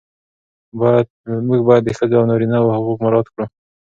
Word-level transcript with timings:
موږ 1.47 1.59
باید 1.67 1.83
د 1.85 1.89
ښځو 1.97 2.15
او 2.19 2.27
نارینه 2.29 2.57
وو 2.59 2.75
حقوق 2.77 2.97
مراعات 3.05 3.27
کړو. 3.33 3.45